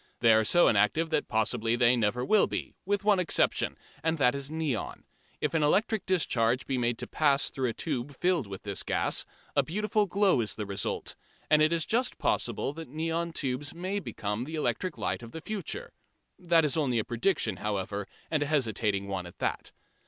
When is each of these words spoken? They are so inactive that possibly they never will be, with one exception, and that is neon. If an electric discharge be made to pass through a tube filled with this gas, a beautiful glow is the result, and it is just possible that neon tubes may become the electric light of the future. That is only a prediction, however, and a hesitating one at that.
They 0.21 0.33
are 0.33 0.43
so 0.43 0.67
inactive 0.67 1.11
that 1.11 1.27
possibly 1.27 1.75
they 1.75 1.95
never 1.95 2.25
will 2.25 2.47
be, 2.47 2.73
with 2.87 3.03
one 3.03 3.19
exception, 3.19 3.77
and 4.03 4.17
that 4.17 4.33
is 4.33 4.49
neon. 4.49 5.03
If 5.39 5.53
an 5.53 5.61
electric 5.61 6.07
discharge 6.07 6.65
be 6.65 6.79
made 6.79 6.97
to 6.97 7.07
pass 7.07 7.51
through 7.51 7.69
a 7.69 7.73
tube 7.73 8.15
filled 8.15 8.47
with 8.47 8.63
this 8.63 8.81
gas, 8.81 9.25
a 9.55 9.61
beautiful 9.61 10.07
glow 10.07 10.41
is 10.41 10.55
the 10.55 10.65
result, 10.65 11.15
and 11.51 11.61
it 11.61 11.71
is 11.71 11.85
just 11.85 12.17
possible 12.17 12.73
that 12.73 12.87
neon 12.89 13.31
tubes 13.31 13.75
may 13.75 13.99
become 13.99 14.45
the 14.45 14.55
electric 14.55 14.97
light 14.97 15.21
of 15.21 15.33
the 15.33 15.41
future. 15.41 15.93
That 16.39 16.65
is 16.65 16.75
only 16.75 16.97
a 16.97 17.03
prediction, 17.03 17.57
however, 17.57 18.07
and 18.31 18.41
a 18.41 18.47
hesitating 18.47 19.07
one 19.07 19.27
at 19.27 19.37
that. 19.37 19.71